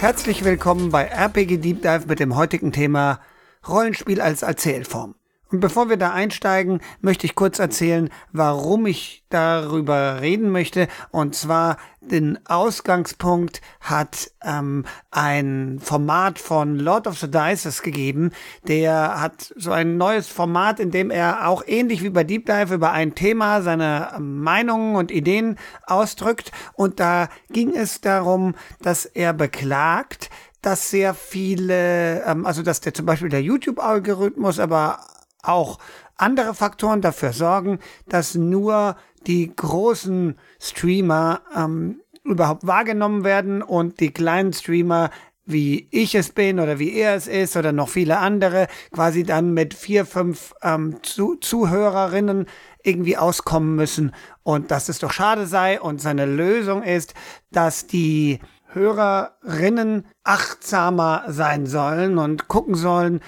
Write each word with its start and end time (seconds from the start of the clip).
Herzlich 0.00 0.44
willkommen 0.44 0.90
bei 0.90 1.04
RPG 1.04 1.58
Deep 1.58 1.82
Dive 1.82 2.06
mit 2.08 2.20
dem 2.20 2.34
heutigen 2.34 2.72
Thema 2.72 3.20
Rollenspiel 3.68 4.22
als 4.22 4.40
Erzählform. 4.40 5.14
Und 5.50 5.60
bevor 5.60 5.88
wir 5.88 5.96
da 5.96 6.12
einsteigen, 6.12 6.80
möchte 7.00 7.26
ich 7.26 7.34
kurz 7.34 7.58
erzählen, 7.58 8.08
warum 8.32 8.86
ich 8.86 9.24
darüber 9.30 10.20
reden 10.20 10.50
möchte. 10.50 10.86
Und 11.10 11.34
zwar 11.34 11.76
den 12.00 12.38
Ausgangspunkt 12.46 13.60
hat 13.80 14.30
ähm, 14.42 14.84
ein 15.10 15.80
Format 15.82 16.38
von 16.38 16.78
Lord 16.78 17.06
of 17.06 17.18
the 17.18 17.30
Dices 17.30 17.82
gegeben. 17.82 18.30
Der 18.66 19.20
hat 19.20 19.52
so 19.56 19.72
ein 19.72 19.96
neues 19.96 20.28
Format, 20.28 20.78
in 20.78 20.90
dem 20.90 21.10
er 21.10 21.48
auch 21.48 21.62
ähnlich 21.66 22.02
wie 22.02 22.10
bei 22.10 22.24
Deep 22.24 22.46
Dive 22.46 22.74
über 22.74 22.92
ein 22.92 23.14
Thema 23.14 23.62
seine 23.62 24.12
Meinungen 24.18 24.94
und 24.96 25.10
Ideen 25.10 25.58
ausdrückt. 25.86 26.52
Und 26.74 27.00
da 27.00 27.28
ging 27.50 27.74
es 27.74 28.00
darum, 28.00 28.54
dass 28.82 29.04
er 29.04 29.32
beklagt, 29.32 30.30
dass 30.62 30.90
sehr 30.90 31.14
viele, 31.14 32.22
ähm, 32.24 32.46
also 32.46 32.62
dass 32.62 32.80
der 32.80 32.94
zum 32.94 33.06
Beispiel 33.06 33.30
der 33.30 33.42
YouTube-Algorithmus, 33.42 34.58
aber 34.58 35.00
auch 35.42 35.78
andere 36.16 36.54
Faktoren 36.54 37.00
dafür 37.00 37.32
sorgen, 37.32 37.78
dass 38.08 38.34
nur 38.34 38.96
die 39.26 39.54
großen 39.54 40.38
Streamer 40.58 41.42
ähm, 41.54 42.00
überhaupt 42.24 42.66
wahrgenommen 42.66 43.24
werden 43.24 43.62
und 43.62 44.00
die 44.00 44.12
kleinen 44.12 44.52
Streamer 44.52 45.10
wie 45.52 45.88
ich 45.90 46.14
es 46.14 46.30
bin 46.30 46.60
oder 46.60 46.78
wie 46.78 46.92
er 46.92 47.14
es 47.14 47.26
ist 47.26 47.56
oder 47.56 47.72
noch 47.72 47.88
viele 47.88 48.18
andere 48.18 48.68
quasi 48.92 49.24
dann 49.24 49.52
mit 49.52 49.74
vier, 49.74 50.06
fünf 50.06 50.54
ähm, 50.62 51.02
Zu 51.02 51.36
Zuhörerinnen 51.36 52.46
irgendwie 52.82 53.16
auskommen 53.16 53.74
müssen. 53.74 54.12
Und 54.42 54.70
dass 54.70 54.88
es 54.88 54.98
doch 54.98 55.12
schade 55.12 55.46
sei 55.46 55.80
und 55.80 56.00
seine 56.00 56.26
Lösung 56.26 56.82
ist, 56.82 57.14
dass 57.50 57.86
die 57.86 58.38
Hörerinnen 58.72 60.06
achtsamer 60.22 61.24
sein 61.28 61.66
sollen 61.66 62.18
und 62.18 62.46
gucken 62.46 62.76
sollen, 62.76 63.20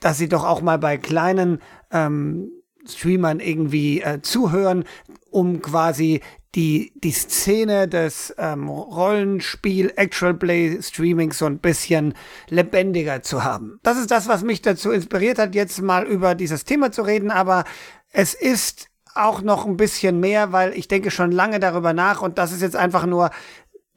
dass 0.00 0.18
sie 0.18 0.28
doch 0.28 0.44
auch 0.44 0.60
mal 0.60 0.78
bei 0.78 0.96
kleinen 0.98 1.60
ähm, 1.90 2.50
Streamern 2.86 3.40
irgendwie 3.40 4.00
äh, 4.00 4.22
zuhören, 4.22 4.84
um 5.30 5.60
quasi 5.60 6.20
die, 6.54 6.92
die 6.96 7.12
Szene 7.12 7.86
des 7.86 8.34
ähm, 8.38 8.68
Rollenspiel 8.68 9.92
Actual 9.96 10.34
Play 10.34 10.80
Streamings 10.80 11.38
so 11.38 11.46
ein 11.46 11.58
bisschen 11.58 12.14
lebendiger 12.48 13.22
zu 13.22 13.44
haben. 13.44 13.78
Das 13.82 13.98
ist 13.98 14.10
das, 14.10 14.26
was 14.26 14.42
mich 14.42 14.62
dazu 14.62 14.90
inspiriert 14.90 15.38
hat, 15.38 15.54
jetzt 15.54 15.82
mal 15.82 16.04
über 16.04 16.34
dieses 16.34 16.64
Thema 16.64 16.90
zu 16.90 17.02
reden, 17.02 17.30
aber 17.30 17.64
es 18.10 18.32
ist 18.32 18.88
auch 19.14 19.42
noch 19.42 19.66
ein 19.66 19.76
bisschen 19.76 20.18
mehr, 20.18 20.52
weil 20.52 20.72
ich 20.72 20.88
denke 20.88 21.10
schon 21.10 21.30
lange 21.30 21.60
darüber 21.60 21.92
nach 21.92 22.22
und 22.22 22.38
das 22.38 22.52
ist 22.52 22.62
jetzt 22.62 22.76
einfach 22.76 23.04
nur 23.04 23.30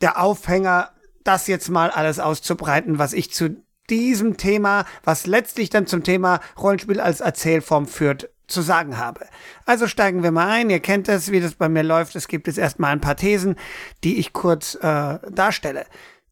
der 0.01 0.21
Aufhänger, 0.21 0.91
das 1.23 1.47
jetzt 1.47 1.69
mal 1.69 1.89
alles 1.89 2.19
auszubreiten, 2.19 2.99
was 2.99 3.13
ich 3.13 3.31
zu 3.31 3.55
diesem 3.89 4.37
Thema, 4.37 4.85
was 5.03 5.27
letztlich 5.27 5.69
dann 5.69 5.87
zum 5.87 6.03
Thema 6.03 6.39
Rollenspiel 6.57 6.99
als 6.99 7.19
Erzählform 7.19 7.87
führt, 7.87 8.29
zu 8.47 8.61
sagen 8.61 8.97
habe. 8.97 9.25
Also 9.65 9.87
steigen 9.87 10.23
wir 10.23 10.31
mal 10.31 10.47
ein. 10.47 10.69
Ihr 10.69 10.79
kennt 10.79 11.07
es, 11.07 11.31
wie 11.31 11.39
das 11.39 11.53
bei 11.55 11.69
mir 11.69 11.83
läuft. 11.83 12.15
Es 12.15 12.27
gibt 12.27 12.47
jetzt 12.47 12.57
erstmal 12.57 12.91
ein 12.91 13.01
paar 13.01 13.15
Thesen, 13.15 13.55
die 14.03 14.17
ich 14.17 14.33
kurz 14.33 14.75
äh, 14.75 15.19
darstelle. 15.29 15.85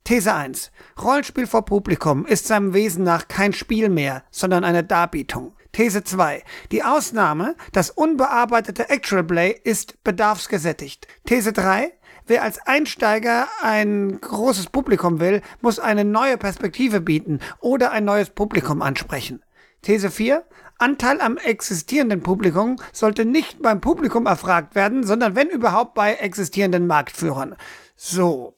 These 0.04 0.34
1. 0.34 0.72
Rollenspiel 1.02 1.48
vor 1.48 1.66
Publikum 1.66 2.26
ist 2.26 2.48
seinem 2.48 2.74
Wesen 2.74 3.04
nach 3.04 3.28
kein 3.28 3.52
Spiel 3.54 3.90
mehr, 3.90 4.24
sondern 4.32 4.64
eine 4.64 4.84
Darbietung. 4.84 5.54
These 5.74 6.04
2. 6.04 6.44
Die 6.72 6.84
Ausnahme, 6.84 7.56
das 7.74 7.90
unbearbeitete 7.90 8.90
Actual 8.90 9.26
Play 9.26 9.60
ist 9.64 10.04
bedarfsgesättigt. 10.04 11.08
These 11.26 11.52
3. 11.52 11.92
Wer 12.28 12.44
als 12.44 12.60
Einsteiger 12.60 13.48
ein 13.62 14.20
großes 14.20 14.68
Publikum 14.68 15.22
will, 15.22 15.42
muss 15.62 15.80
eine 15.80 16.04
neue 16.04 16.38
Perspektive 16.38 17.00
bieten 17.00 17.40
oder 17.62 17.92
ein 17.92 18.04
neues 18.04 18.30
Publikum 18.30 18.82
ansprechen. 18.82 19.42
These 19.82 20.12
4. 20.12 20.46
Anteil 20.78 21.22
am 21.22 21.38
existierenden 21.38 22.22
Publikum 22.22 22.76
sollte 22.92 23.24
nicht 23.24 23.62
beim 23.62 23.80
Publikum 23.80 24.26
erfragt 24.26 24.76
werden, 24.76 25.04
sondern 25.04 25.36
wenn 25.36 25.48
überhaupt 25.48 25.94
bei 25.94 26.16
existierenden 26.16 26.86
Marktführern. 26.86 27.56
So, 27.96 28.58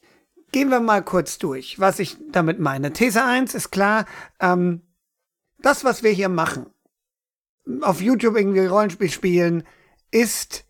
gehen 0.51 0.69
wir 0.69 0.79
mal 0.79 1.03
kurz 1.03 1.37
durch, 1.37 1.79
was 1.79 1.99
ich 1.99 2.17
damit 2.31 2.59
meine. 2.59 2.91
These 2.91 3.23
1 3.23 3.53
ist 3.53 3.69
klar, 3.69 4.05
ähm, 4.39 4.81
das, 5.59 5.83
was 5.83 6.01
wir 6.01 6.11
hier 6.11 6.29
machen, 6.29 6.65
auf 7.81 8.01
YouTube 8.01 8.35
irgendwie 8.35 8.65
Rollenspiel 8.65 9.11
spielen, 9.11 9.63
ist 10.11 10.65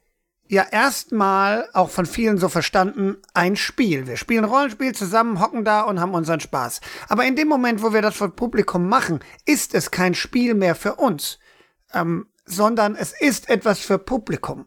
ja 0.49 0.65
erstmal 0.69 1.69
auch 1.73 1.89
von 1.89 2.07
vielen 2.07 2.39
so 2.39 2.49
verstanden 2.49 3.17
ein 3.33 3.55
Spiel. 3.55 4.07
Wir 4.07 4.17
spielen 4.17 4.43
Rollenspiel 4.43 4.93
zusammen, 4.93 5.39
hocken 5.39 5.63
da 5.63 5.81
und 5.81 6.01
haben 6.01 6.15
unseren 6.15 6.39
Spaß. 6.39 6.81
Aber 7.07 7.23
in 7.25 7.35
dem 7.35 7.47
Moment, 7.47 7.83
wo 7.83 7.93
wir 7.93 8.01
das 8.01 8.15
vor 8.15 8.35
Publikum 8.35 8.89
machen, 8.89 9.19
ist 9.45 9.75
es 9.75 9.91
kein 9.91 10.15
Spiel 10.15 10.55
mehr 10.55 10.73
für 10.73 10.95
uns, 10.95 11.39
ähm, 11.93 12.27
sondern 12.45 12.95
es 12.95 13.13
ist 13.17 13.47
etwas 13.47 13.79
für 13.79 13.99
Publikum. 13.99 14.65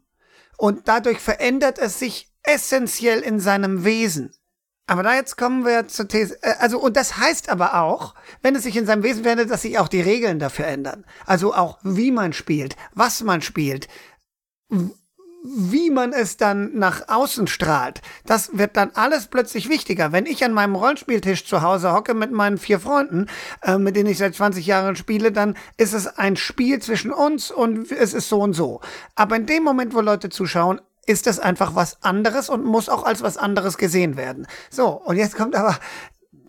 Und 0.57 0.87
dadurch 0.87 1.19
verändert 1.19 1.81
es 1.81 1.99
sich 1.99 2.33
essentiell 2.45 3.21
in 3.21 3.41
seinem 3.41 3.85
Wesen. 3.85 4.33
Aber 4.87 5.03
da 5.03 5.15
jetzt 5.15 5.37
kommen 5.37 5.65
wir 5.65 5.89
zur 5.89 6.07
These. 6.07 6.41
Äh, 6.43 6.55
also, 6.61 6.79
und 6.79 6.97
das 6.97 7.17
heißt 7.17 7.49
aber 7.49 7.83
auch, 7.83 8.15
wenn 8.41 8.55
es 8.55 8.63
sich 8.63 8.77
in 8.77 8.87
seinem 8.87 9.03
Wesen 9.03 9.25
verändert, 9.25 9.51
dass 9.51 9.63
sich 9.63 9.81
auch 9.81 9.89
die 9.89 10.01
Regeln 10.01 10.39
dafür 10.39 10.67
ändern. 10.67 11.05
Also 11.27 11.55
auch 11.55 11.81
wie 11.83 12.13
man 12.13 12.33
spielt, 12.33 12.77
was 12.95 13.25
man 13.25 13.43
spielt, 13.43 13.89
wie 15.43 15.91
man 15.91 16.13
es 16.13 16.37
dann 16.37 16.79
nach 16.79 17.09
außen 17.09 17.49
strahlt, 17.49 18.01
das 18.27 18.57
wird 18.57 18.77
dann 18.77 18.93
alles 18.95 19.27
plötzlich 19.27 19.69
wichtiger. 19.69 20.13
Wenn 20.13 20.27
ich 20.27 20.45
an 20.45 20.53
meinem 20.53 20.77
Rollenspieltisch 20.77 21.45
zu 21.47 21.63
Hause 21.63 21.93
hocke 21.93 22.15
mit 22.15 22.31
meinen 22.31 22.59
vier 22.59 22.79
Freunden, 22.79 23.27
äh, 23.63 23.77
mit 23.77 23.97
denen 23.97 24.11
ich 24.11 24.19
seit 24.19 24.37
20 24.37 24.65
Jahren 24.65 24.95
spiele, 24.95 25.33
dann 25.33 25.57
ist 25.77 25.95
es 25.95 26.07
ein 26.07 26.37
Spiel 26.37 26.81
zwischen 26.81 27.13
uns 27.13 27.51
und 27.51 27.91
es 27.91 28.15
ist 28.15 28.29
so 28.29 28.41
und 28.41 28.53
so. 28.53 28.81
Aber 29.17 29.35
in 29.35 29.47
dem 29.47 29.65
Moment, 29.65 29.95
wo 29.95 30.01
Leute 30.01 30.29
zuschauen, 30.29 30.81
ist 31.07 31.27
das 31.27 31.41
einfach 31.41 31.75
was 31.75 32.01
anderes 32.05 32.49
und 32.49 32.65
muss 32.65 32.89
auch 32.89 33.05
als 33.05 33.23
was 33.23 33.37
anderes 33.37 33.77
gesehen 33.77 34.17
werden. 34.17 34.47
So, 34.71 34.91
und 34.91 35.17
jetzt 35.17 35.37
kommt 35.37 35.57
aber 35.57 35.77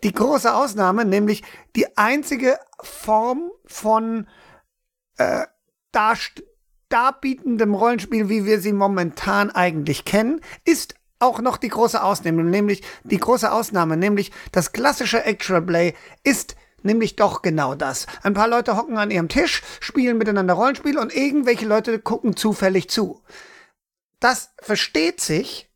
die 0.04 0.14
große 0.14 0.54
Ausnahme, 0.54 1.06
nämlich 1.06 1.44
die 1.76 1.98
einzige 1.98 2.60
Form 2.82 3.50
von 3.66 4.28
äh, 5.18 5.46
Darstellung 5.92 6.53
darbietendem 6.94 7.74
Rollenspiel, 7.74 8.30
wie 8.30 8.46
wir 8.46 8.60
sie 8.60 8.74
momentan 8.74 9.50
eigentlich 9.50 10.06
kennen, 10.06 10.42
ist 10.64 10.96
auch 11.20 11.40
noch 11.40 11.58
die 11.58 11.70
große 11.70 12.04
Ausnahme, 12.04 12.44
nämlich 12.44 12.84
die 13.04 13.18
große 13.18 13.52
Ausnahme, 13.52 13.98
nämlich 13.98 14.32
das 14.52 14.74
klassische 14.74 15.24
Actual 15.24 15.62
Play 15.62 15.96
ist 16.24 16.56
nämlich 16.84 17.16
doch 17.16 17.42
genau 17.42 17.76
das. 17.76 18.06
Ein 18.22 18.34
paar 18.34 18.48
Leute 18.48 18.76
hocken 18.76 18.98
an 18.98 19.10
ihrem 19.10 19.30
Tisch, 19.30 19.64
spielen 19.80 20.18
miteinander 20.18 20.54
Rollenspiel 20.54 20.98
und 20.98 21.16
irgendwelche 21.16 21.66
Leute 21.66 22.00
gucken 22.00 22.36
zufällig 22.36 22.90
zu. 22.90 23.22
Das 24.20 24.52
versteht 24.60 25.22
sich 25.22 25.72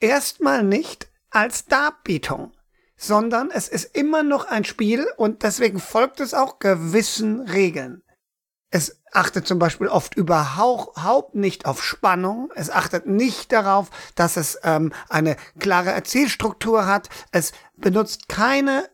erstmal 0.00 0.64
nicht 0.64 1.08
als 1.30 1.66
Darbietung, 1.66 2.52
sondern 2.96 3.50
es 3.50 3.68
ist 3.68 3.94
immer 3.96 4.22
noch 4.22 4.46
ein 4.46 4.64
Spiel 4.64 5.06
und 5.16 5.42
deswegen 5.42 5.78
folgt 5.78 6.20
es 6.20 6.34
auch 6.34 6.58
gewissen 6.58 7.42
Regeln. 7.42 8.02
Es 8.70 8.97
achtet 9.12 9.46
zum 9.46 9.58
Beispiel 9.58 9.88
oft 9.88 10.14
überhaupt 10.14 11.34
nicht 11.34 11.66
auf 11.66 11.82
Spannung. 11.82 12.50
Es 12.54 12.70
achtet 12.70 13.06
nicht 13.06 13.52
darauf, 13.52 13.90
dass 14.14 14.36
es 14.36 14.58
ähm, 14.64 14.92
eine 15.08 15.36
klare 15.58 15.90
Erzählstruktur 15.90 16.86
hat. 16.86 17.08
Es 17.32 17.52
benutzt 17.76 18.28
keine 18.28 18.88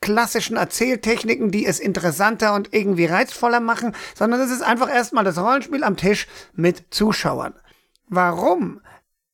klassischen 0.00 0.56
Erzähltechniken, 0.56 1.50
die 1.50 1.66
es 1.66 1.78
interessanter 1.78 2.54
und 2.54 2.72
irgendwie 2.72 3.06
reizvoller 3.06 3.60
machen, 3.60 3.94
sondern 4.14 4.40
es 4.40 4.50
ist 4.50 4.62
einfach 4.62 4.88
erstmal 4.88 5.24
das 5.24 5.38
Rollenspiel 5.38 5.84
am 5.84 5.96
Tisch 5.96 6.26
mit 6.54 6.86
Zuschauern. 6.90 7.54
Warum 8.08 8.80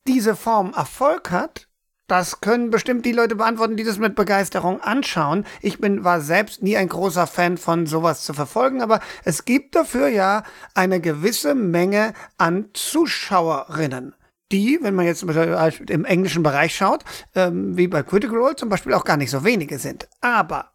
diese 0.07 0.37
Form 0.37 0.73
Erfolg 0.75 1.31
hat, 1.31 1.66
das 2.07 2.41
können 2.41 2.71
bestimmt 2.71 3.05
die 3.05 3.13
Leute 3.13 3.37
beantworten, 3.37 3.77
die 3.77 3.85
das 3.85 3.99
mit 3.99 4.15
Begeisterung 4.15 4.81
anschauen. 4.81 5.45
Ich 5.61 5.81
bin, 5.81 6.05
war 6.05 6.21
selbst 6.21 6.63
nie 6.63 6.77
ein 6.77 6.89
großer 6.89 7.27
Fan 7.27 7.59
von 7.59 7.87
sowas 7.87 8.25
zu 8.25 8.33
verfolgen, 8.33 8.83
aber 8.83 9.01
es 9.25 9.45
gibt 9.45 9.75
dafür 9.75 10.09
ja 10.09 10.45
eine 10.75 11.01
gewisse 11.01 11.55
Menge 11.55 12.13
an 12.39 12.71
Zuschauerinnen 12.73 14.15
die, 14.53 14.79
wenn 14.81 14.95
man 14.95 15.07
jetzt 15.07 15.25
im 15.25 16.05
englischen 16.05 16.43
Bereich 16.43 16.77
schaut, 16.77 17.05
ähm, 17.35 17.77
wie 17.77 17.89
bei 17.89 18.03
Critical 18.03 18.37
Role 18.37 18.57
zum 18.57 18.69
Beispiel 18.69 18.95
auch 18.95 19.05
gar 19.05 19.17
nicht 19.17 19.31
so 19.31 19.45
wenige 19.45 19.79
sind. 19.79 20.09
Aber 20.21 20.73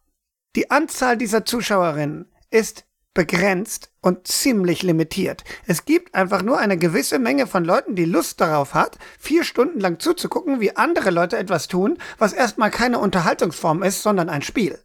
die 0.56 0.70
Anzahl 0.70 1.18
dieser 1.18 1.46
Zuschauerinnen 1.46 2.30
ist 2.50 2.86
begrenzt 3.14 3.91
und 4.02 4.28
ziemlich 4.28 4.82
limitiert. 4.82 5.44
Es 5.68 5.86
gibt 5.86 6.16
einfach 6.16 6.42
nur 6.42 6.58
eine 6.58 6.78
gewisse 6.78 7.20
Menge 7.20 7.48
von 7.48 7.64
Leuten, 7.64 7.96
die 7.96 8.06
Lust 8.06 8.42
darauf 8.42 8.74
hat, 8.74 8.98
vier 9.20 9.44
Stunden 9.44 9.80
lang 9.80 10.00
zuzugucken, 10.00 10.60
wie 10.60 10.76
andere 10.76 11.12
Leute 11.12 11.38
etwas 11.38 11.68
tun, 11.68 11.98
was 12.18 12.34
erstmal 12.34 12.72
keine 12.72 13.00
Unterhaltungsform 13.00 13.84
ist, 13.84 14.02
sondern 14.02 14.30
ein 14.30 14.42
Spiel. 14.42 14.80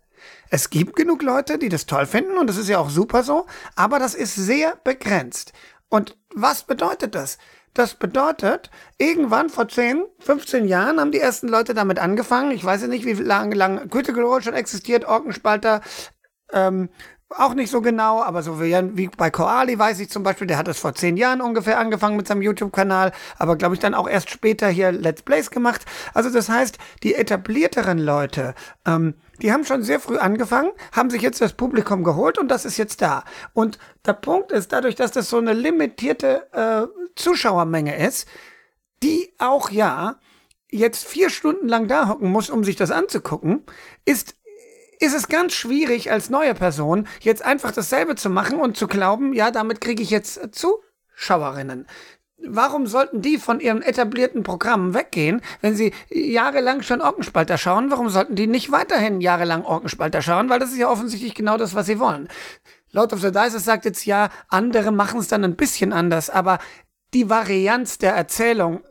Es 0.50 0.70
gibt 0.70 0.96
genug 0.96 1.22
Leute, 1.22 1.58
die 1.58 1.68
das 1.68 1.86
toll 1.86 2.06
finden 2.06 2.38
und 2.38 2.46
das 2.46 2.56
ist 2.56 2.68
ja 2.68 2.78
auch 2.78 2.90
super 2.90 3.22
so, 3.22 3.46
aber 3.74 3.98
das 3.98 4.14
ist 4.14 4.34
sehr 4.34 4.76
begrenzt. 4.84 5.52
Und 5.88 6.16
was 6.34 6.64
bedeutet 6.64 7.14
das? 7.14 7.38
Das 7.74 7.94
bedeutet, 7.94 8.70
irgendwann 8.96 9.50
vor 9.50 9.68
10, 9.68 10.04
15 10.20 10.66
Jahren 10.66 10.98
haben 10.98 11.12
die 11.12 11.20
ersten 11.20 11.48
Leute 11.48 11.74
damit 11.74 11.98
angefangen. 11.98 12.50
Ich 12.50 12.64
weiß 12.64 12.82
ja 12.82 12.88
nicht, 12.88 13.04
wie 13.04 13.12
lange 13.12 13.54
lang 13.54 13.90
Critical 13.90 14.24
Role 14.24 14.42
schon 14.42 14.54
existiert, 14.54 15.04
Orkenspalter, 15.04 15.82
ähm, 16.52 16.88
auch 17.28 17.54
nicht 17.54 17.70
so 17.70 17.80
genau, 17.80 18.22
aber 18.22 18.42
so 18.42 18.60
wie, 18.60 18.72
wie 18.96 19.08
bei 19.08 19.30
Koali 19.30 19.78
weiß 19.78 19.98
ich 20.00 20.10
zum 20.10 20.22
Beispiel, 20.22 20.46
der 20.46 20.58
hat 20.58 20.68
es 20.68 20.78
vor 20.78 20.94
zehn 20.94 21.16
Jahren 21.16 21.40
ungefähr 21.40 21.78
angefangen 21.78 22.16
mit 22.16 22.28
seinem 22.28 22.42
YouTube-Kanal, 22.42 23.12
aber 23.36 23.56
glaube 23.56 23.74
ich 23.74 23.80
dann 23.80 23.94
auch 23.94 24.08
erst 24.08 24.30
später 24.30 24.68
hier 24.68 24.92
Let's 24.92 25.22
Plays 25.22 25.50
gemacht. 25.50 25.84
Also 26.14 26.30
das 26.30 26.48
heißt, 26.48 26.78
die 27.02 27.14
etablierteren 27.14 27.98
Leute, 27.98 28.54
ähm, 28.86 29.14
die 29.42 29.52
haben 29.52 29.64
schon 29.64 29.82
sehr 29.82 29.98
früh 29.98 30.18
angefangen, 30.18 30.70
haben 30.92 31.10
sich 31.10 31.20
jetzt 31.20 31.40
das 31.40 31.52
Publikum 31.52 32.04
geholt 32.04 32.38
und 32.38 32.48
das 32.48 32.64
ist 32.64 32.76
jetzt 32.76 33.02
da. 33.02 33.24
Und 33.52 33.78
der 34.06 34.14
Punkt 34.14 34.52
ist, 34.52 34.72
dadurch, 34.72 34.94
dass 34.94 35.10
das 35.10 35.28
so 35.28 35.38
eine 35.38 35.52
limitierte 35.52 36.46
äh, 36.52 36.86
Zuschauermenge 37.16 37.96
ist, 37.96 38.28
die 39.02 39.34
auch 39.38 39.70
ja 39.70 40.16
jetzt 40.70 41.04
vier 41.06 41.30
Stunden 41.30 41.68
lang 41.68 41.88
da 41.88 42.08
hocken 42.08 42.30
muss, 42.30 42.50
um 42.50 42.64
sich 42.64 42.76
das 42.76 42.90
anzugucken, 42.90 43.64
ist 44.04 44.35
ist 44.98 45.14
es 45.14 45.28
ganz 45.28 45.52
schwierig 45.52 46.10
als 46.10 46.30
neue 46.30 46.54
Person 46.54 47.06
jetzt 47.20 47.44
einfach 47.44 47.72
dasselbe 47.72 48.14
zu 48.14 48.30
machen 48.30 48.58
und 48.58 48.76
zu 48.76 48.86
glauben, 48.86 49.32
ja, 49.32 49.50
damit 49.50 49.80
kriege 49.80 50.02
ich 50.02 50.10
jetzt 50.10 50.40
Zuschauerinnen. 50.52 51.86
Warum 52.38 52.86
sollten 52.86 53.22
die 53.22 53.38
von 53.38 53.60
ihren 53.60 53.80
etablierten 53.80 54.42
Programmen 54.42 54.92
weggehen, 54.92 55.40
wenn 55.62 55.74
sie 55.74 55.92
jahrelang 56.10 56.82
schon 56.82 57.00
Orkenspalter 57.00 57.56
schauen? 57.56 57.90
Warum 57.90 58.10
sollten 58.10 58.34
die 58.34 58.46
nicht 58.46 58.70
weiterhin 58.70 59.22
jahrelang 59.22 59.64
Orkenspalter 59.64 60.20
schauen? 60.20 60.50
Weil 60.50 60.58
das 60.58 60.70
ist 60.70 60.78
ja 60.78 60.90
offensichtlich 60.90 61.34
genau 61.34 61.56
das, 61.56 61.74
was 61.74 61.86
sie 61.86 61.98
wollen. 61.98 62.28
Lord 62.92 63.12
of 63.14 63.20
the 63.20 63.32
Dice 63.32 63.64
sagt 63.64 63.86
jetzt 63.86 64.04
ja, 64.04 64.28
andere 64.48 64.92
machen 64.92 65.20
es 65.20 65.28
dann 65.28 65.44
ein 65.44 65.56
bisschen 65.56 65.92
anders, 65.92 66.28
aber 66.28 66.58
die 67.14 67.30
Varianz 67.30 67.98
der 67.98 68.14
Erzählung 68.14 68.82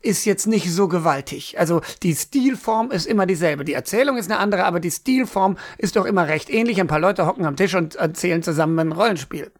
ist 0.00 0.24
jetzt 0.24 0.46
nicht 0.46 0.70
so 0.70 0.88
gewaltig. 0.88 1.58
Also 1.58 1.80
die 2.02 2.14
Stilform 2.14 2.90
ist 2.90 3.06
immer 3.06 3.26
dieselbe. 3.26 3.64
Die 3.64 3.72
Erzählung 3.72 4.16
ist 4.16 4.30
eine 4.30 4.38
andere, 4.38 4.64
aber 4.64 4.80
die 4.80 4.90
Stilform 4.90 5.56
ist 5.78 5.96
doch 5.96 6.04
immer 6.04 6.28
recht 6.28 6.50
ähnlich. 6.50 6.80
Ein 6.80 6.86
paar 6.86 7.00
Leute 7.00 7.26
hocken 7.26 7.46
am 7.46 7.56
Tisch 7.56 7.74
und 7.74 7.94
erzählen 7.96 8.42
zusammen 8.42 8.78
ein 8.78 8.92
Rollenspiel. 8.92 9.50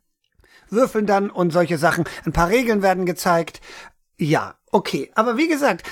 Würfeln 0.69 1.07
dann 1.07 1.31
und 1.31 1.53
solche 1.53 1.79
Sachen. 1.79 2.05
Ein 2.25 2.33
paar 2.33 2.49
Regeln 2.49 2.83
werden 2.83 3.07
gezeigt. 3.07 3.61
Ja, 4.17 4.55
okay. 4.71 5.11
Aber 5.15 5.37
wie 5.37 5.49
gesagt, 5.49 5.83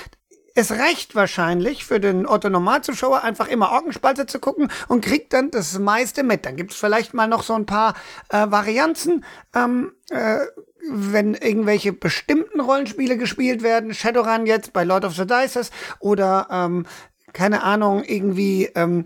es 0.53 0.71
reicht 0.71 1.15
wahrscheinlich 1.15 1.85
für 1.85 1.99
den 1.99 2.27
Otto-Normalzuschauer 2.27 3.23
einfach 3.23 3.47
immer 3.47 3.71
Orgenspalte 3.71 4.25
zu 4.25 4.39
gucken 4.39 4.69
und 4.87 5.03
kriegt 5.03 5.33
dann 5.33 5.51
das 5.51 5.79
meiste 5.79 6.23
mit. 6.23 6.45
Dann 6.45 6.57
gibt 6.57 6.71
es 6.71 6.77
vielleicht 6.77 7.13
mal 7.13 7.27
noch 7.27 7.43
so 7.43 7.53
ein 7.53 7.65
paar 7.65 7.95
äh, 8.29 8.49
Varianzen. 8.49 9.23
Ähm, 9.55 9.93
äh, 10.09 10.39
wenn 10.89 11.35
irgendwelche 11.35 11.93
bestimmten 11.93 12.59
Rollenspiele 12.59 13.17
gespielt 13.17 13.63
werden, 13.63 13.93
Shadowrun 13.93 14.45
jetzt 14.45 14.73
bei 14.73 14.83
Lord 14.83 15.05
of 15.05 15.15
the 15.15 15.25
Dices 15.25 15.71
oder 15.99 16.47
ähm, 16.51 16.85
keine 17.33 17.63
Ahnung, 17.63 18.03
irgendwie 18.03 18.65
ähm, 18.75 19.05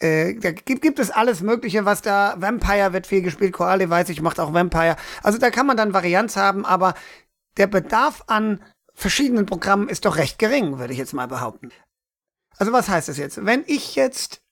äh, 0.00 0.34
da 0.34 0.52
gibt, 0.52 0.82
gibt 0.82 0.98
es 0.98 1.10
alles 1.10 1.40
Mögliche, 1.40 1.84
was 1.84 2.02
da, 2.02 2.36
Vampire 2.38 2.92
wird 2.92 3.06
viel 3.06 3.22
gespielt, 3.22 3.52
Koale 3.52 3.90
weiß 3.90 4.08
ich, 4.10 4.22
macht 4.22 4.38
auch 4.38 4.52
Vampire. 4.52 4.96
Also 5.22 5.38
da 5.38 5.50
kann 5.50 5.66
man 5.66 5.76
dann 5.76 5.92
Varianz 5.92 6.36
haben, 6.36 6.64
aber 6.64 6.94
der 7.56 7.66
Bedarf 7.66 8.22
an 8.28 8.62
verschiedenen 8.94 9.46
Programmen 9.46 9.88
ist 9.88 10.04
doch 10.04 10.16
recht 10.16 10.38
gering, 10.38 10.78
würde 10.78 10.92
ich 10.92 10.98
jetzt 10.98 11.14
mal 11.14 11.26
behaupten. 11.26 11.70
Also 12.56 12.72
was 12.72 12.88
heißt 12.88 13.08
das 13.08 13.18
jetzt? 13.18 13.44
Wenn 13.44 13.64
ich 13.66 13.96
jetzt 13.96 14.42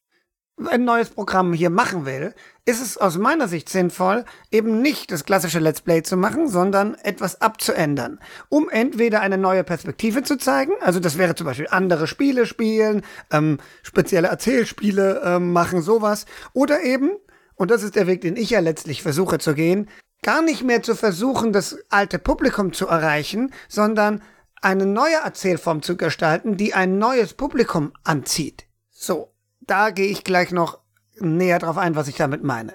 ein 0.65 0.85
neues 0.85 1.11
Programm 1.11 1.53
hier 1.53 1.71
machen 1.71 2.07
will, 2.07 2.35
ist 2.65 2.83
es 2.83 2.97
aus 2.97 3.19
meiner 3.19 3.47
Sicht 3.47 3.69
sinnvoll, 3.69 4.25
eben 4.51 4.81
nicht 4.81 5.13
das 5.13 5.25
klassische 5.25 5.59
Let's 5.59 5.83
Play 5.83 6.03
zu 6.03 6.17
machen, 6.17 6.49
sondern 6.49 6.95
etwas 6.97 7.41
abzuändern, 7.41 8.19
um 8.49 8.69
entweder 8.71 9.21
eine 9.21 9.39
neue 9.39 9.65
Perspektive 9.65 10.23
zu 10.23 10.39
zeigen, 10.39 10.73
also 10.81 10.99
das 10.99 11.19
wäre 11.19 11.35
zum 11.35 11.47
Beispiel 11.47 11.69
andere 11.71 12.07
Spiele 12.07 12.47
spielen, 12.47 13.03
ähm, 13.31 13.59
spezielle 13.83 14.29
Erzählspiele 14.29 15.23
ähm, 15.25 15.53
machen, 15.53 15.83
sowas, 15.83 16.25
oder 16.55 16.83
eben, 16.83 17.11
und 17.55 17.71
das 17.71 17.83
ist 17.83 17.95
der 17.95 18.07
Weg, 18.07 18.23
den 18.23 18.37
ich 18.37 18.51
ja 18.51 18.61
letztlich 18.61 19.03
versuche 19.03 19.39
zu 19.39 19.55
gehen, 19.55 19.89
gar 20.23 20.43
nicht 20.43 20.65
mehr 20.65 20.83
zu 20.83 20.95
versuchen, 20.95 21.53
das 21.53 21.79
alte 21.91 22.19
Publikum 22.19 22.73
zu 22.73 22.87
erreichen, 22.87 23.53
sondern 23.69 24.23
eine 24.63 24.87
neue 24.87 25.17
Erzählform 25.17 25.83
zu 25.83 25.97
gestalten, 25.97 26.57
die 26.57 26.75
ein 26.75 26.99
neues 26.99 27.35
Publikum 27.35 27.93
anzieht. 28.03 28.65
So, 28.91 29.36
da 29.67 29.91
gehe 29.91 30.09
ich 30.09 30.25
gleich 30.25 30.51
noch 30.51 30.79
näher 31.19 31.59
drauf 31.59 31.79
ein, 31.79 31.97
was 31.97 32.09
ich 32.09 32.17
damit 32.17 32.43
meine. 32.43 32.75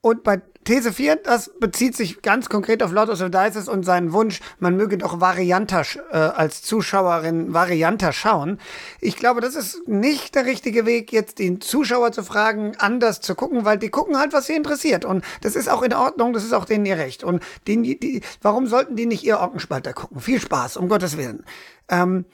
Und 0.00 0.24
bei 0.24 0.42
These 0.64 0.92
4, 0.92 1.16
das 1.16 1.50
bezieht 1.60 1.96
sich 1.96 2.22
ganz 2.22 2.48
konkret 2.48 2.82
auf 2.82 2.92
Lord 2.92 3.08
of 3.08 3.18
the 3.18 3.30
Dices 3.30 3.68
und 3.68 3.84
seinen 3.84 4.12
Wunsch, 4.12 4.40
man 4.58 4.76
möge 4.76 4.98
doch 4.98 5.20
varianter 5.20 5.84
äh, 6.10 6.16
als 6.16 6.62
Zuschauerin 6.62 7.52
varianter 7.52 8.12
schauen. 8.12 8.60
Ich 9.00 9.16
glaube, 9.16 9.40
das 9.40 9.54
ist 9.54 9.86
nicht 9.88 10.34
der 10.34 10.44
richtige 10.44 10.86
Weg, 10.86 11.12
jetzt 11.12 11.38
den 11.38 11.60
Zuschauer 11.60 12.10
zu 12.10 12.24
fragen, 12.24 12.74
anders 12.78 13.20
zu 13.20 13.36
gucken, 13.36 13.64
weil 13.64 13.78
die 13.78 13.90
gucken 13.90 14.18
halt, 14.18 14.32
was 14.32 14.46
sie 14.46 14.54
interessiert. 14.54 15.04
Und 15.04 15.24
das 15.40 15.54
ist 15.54 15.68
auch 15.68 15.82
in 15.82 15.94
Ordnung, 15.94 16.32
das 16.32 16.44
ist 16.44 16.52
auch 16.52 16.64
denen 16.64 16.86
ihr 16.86 16.98
Recht. 16.98 17.22
Und 17.22 17.42
den, 17.68 17.84
die, 17.84 18.22
warum 18.40 18.66
sollten 18.66 18.96
die 18.96 19.06
nicht 19.06 19.24
ihr 19.24 19.38
Orkenspalter 19.38 19.92
gucken? 19.92 20.20
Viel 20.20 20.40
Spaß, 20.40 20.76
um 20.76 20.88
Gottes 20.88 21.16
Willen. 21.16 21.44
Ähm, 21.88 22.24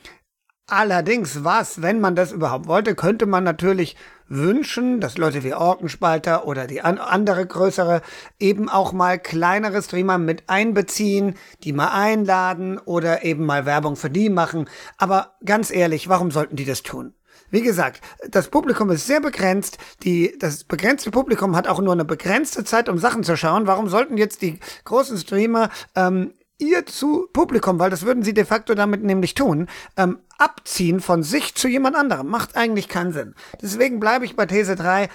allerdings, 0.69 1.43
was, 1.44 1.82
wenn 1.82 2.00
man 2.00 2.15
das 2.15 2.32
überhaupt 2.32 2.69
wollte, 2.69 2.94
könnte 2.94 3.26
man 3.26 3.43
natürlich 3.43 3.97
wünschen, 4.29 5.00
dass 5.00 5.19
Leute 5.19 5.43
wie 5.43 5.55
Orkenspalter 5.55 6.47
oder 6.47 6.67
die 6.67 6.82
an 6.82 6.99
andere 6.99 7.47
größere 7.47 8.03
eben 8.38 8.69
auch 8.69 8.93
mal 8.93 9.19
kleinere 9.19 9.82
Streamer 9.82 10.19
mit 10.19 10.44
einbeziehen, 10.49 11.35
die 11.65 11.73
mal 11.73 11.88
einladen 11.88 12.79
oder 12.79 13.25
eben 13.25 13.47
mal 13.47 13.67
Werbung 13.67 13.97
für 13.97 14.11
die 14.11 14.29
machen. 14.29 14.69
Aber 14.99 15.37
ganz 15.44 15.70
ehrlich, 15.70 16.09
warum 16.09 16.31
sollten 16.31 16.56
die 16.56 16.67
das 16.67 16.82
tun? 16.82 17.14
Wie 17.50 17.62
gesagt, 17.62 18.03
das 18.31 18.49
Publikum 18.49 18.91
ist 18.91 19.06
sehr 19.06 19.21
begrenzt. 19.21 19.79
Die, 20.03 20.37
das 20.38 20.64
begrenzte 20.64 21.11
Publikum 21.11 21.56
hat 21.56 21.67
auch 21.67 21.81
nur 21.81 21.94
eine 21.94 22.05
begrenzte 22.05 22.62
Zeit, 22.62 22.91
um 22.91 22.99
Sachen 22.99 23.25
zu 23.25 23.37
schauen. 23.37 23.67
Warum 23.67 23.88
sollten 23.88 24.19
jetzt 24.19 24.43
die 24.43 24.61
großen 24.85 25.17
Streamer 25.17 25.71
ähm, 25.94 26.35
ihr 26.59 26.87
zu 26.87 27.29
Publikum, 27.33 27.79
weil 27.79 27.91
das 27.91 28.05
würden 28.05 28.23
sie 28.23 28.35
de 28.35 28.45
facto 28.45 28.75
damit 28.75 29.03
nämlich 29.03 29.35
tun, 29.35 29.69
ähm, 29.97 30.19
abziehen 30.39 31.01
von 31.01 31.23
sich 31.23 31.55
zu 31.55 31.69
jemand 31.69 31.97
anderem. 31.97 32.29
Macht 32.29 32.57
eigentlich 32.57 32.89
keinen 32.89 33.13
Sinn. 33.13 33.35
Deswegen 33.63 34.01
bleibe 34.01 34.25
ich 34.25 34.37
bei 34.37 34.47
These 34.47 34.77
3. 34.77 35.09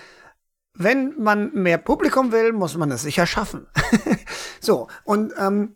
Wenn 0.76 1.14
man 1.22 1.54
mehr 1.54 1.78
Publikum 1.78 2.32
will, 2.32 2.52
muss 2.52 2.76
man 2.78 2.90
es 2.92 3.04
sicher 3.04 3.28
schaffen. 3.28 3.68
so, 4.60 4.88
und 5.04 5.34
ähm, 5.38 5.76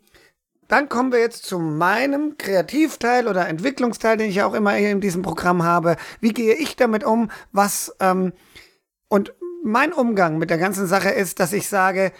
dann 0.66 0.88
kommen 0.88 1.12
wir 1.12 1.20
jetzt 1.20 1.46
zu 1.46 1.58
meinem 1.58 2.36
Kreativteil 2.36 3.26
oder 3.28 3.48
Entwicklungsteil, 3.48 4.16
den 4.16 4.28
ich 4.28 4.36
ja 4.36 4.46
auch 4.46 4.54
immer 4.54 4.76
in 4.76 5.00
diesem 5.00 5.22
Programm 5.22 5.62
habe. 5.62 5.96
Wie 6.20 6.32
gehe 6.32 6.54
ich 6.54 6.76
damit 6.76 7.04
um? 7.04 7.30
Was 7.52 7.96
ähm, 8.00 8.32
und 9.08 9.34
mein 9.64 9.92
Umgang 9.92 10.38
mit 10.38 10.50
der 10.50 10.58
ganzen 10.58 10.86
Sache 10.86 11.10
ist, 11.10 11.40
dass 11.40 11.52
ich 11.52 11.68
sage, 11.68 12.12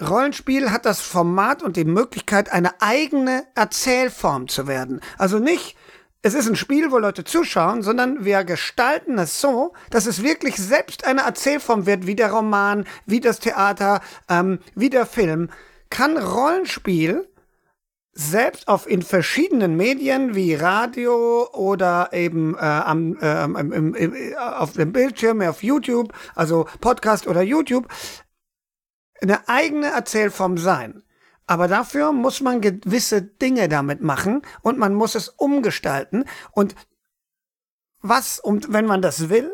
Rollenspiel 0.00 0.70
hat 0.70 0.86
das 0.86 1.00
Format 1.00 1.62
und 1.62 1.76
die 1.76 1.84
Möglichkeit, 1.84 2.52
eine 2.52 2.80
eigene 2.80 3.44
Erzählform 3.54 4.48
zu 4.48 4.68
werden. 4.68 5.00
Also 5.16 5.38
nicht, 5.38 5.76
es 6.22 6.34
ist 6.34 6.48
ein 6.48 6.56
Spiel, 6.56 6.90
wo 6.90 6.98
Leute 6.98 7.24
zuschauen, 7.24 7.82
sondern 7.82 8.24
wir 8.24 8.44
gestalten 8.44 9.18
es 9.18 9.40
so, 9.40 9.72
dass 9.90 10.06
es 10.06 10.22
wirklich 10.22 10.56
selbst 10.56 11.04
eine 11.04 11.22
Erzählform 11.22 11.86
wird, 11.86 12.06
wie 12.06 12.16
der 12.16 12.32
Roman, 12.32 12.84
wie 13.06 13.20
das 13.20 13.40
Theater, 13.40 14.00
ähm, 14.28 14.58
wie 14.74 14.90
der 14.90 15.06
Film. 15.06 15.50
Kann 15.90 16.16
Rollenspiel 16.16 17.28
selbst 18.12 18.66
auf 18.66 18.88
in 18.88 19.02
verschiedenen 19.02 19.76
Medien 19.76 20.34
wie 20.34 20.54
Radio 20.54 21.48
oder 21.52 22.10
eben 22.12 22.56
äh, 22.56 22.58
am, 22.58 23.16
äh, 23.20 23.44
im, 23.44 23.94
im, 23.94 24.14
auf 24.36 24.72
dem 24.72 24.92
Bildschirm, 24.92 25.40
auf 25.42 25.62
YouTube, 25.62 26.12
also 26.34 26.66
Podcast 26.80 27.28
oder 27.28 27.42
YouTube, 27.42 27.86
eine 29.20 29.48
eigene 29.48 29.88
Erzählform 29.88 30.58
sein. 30.58 31.02
Aber 31.46 31.66
dafür 31.66 32.12
muss 32.12 32.40
man 32.40 32.60
gewisse 32.60 33.22
Dinge 33.22 33.68
damit 33.68 34.02
machen 34.02 34.42
und 34.60 34.78
man 34.78 34.94
muss 34.94 35.14
es 35.14 35.30
umgestalten. 35.30 36.24
Und 36.52 36.74
was, 38.02 38.38
und 38.38 38.72
wenn 38.72 38.84
man 38.84 39.02
das 39.02 39.30
will, 39.30 39.52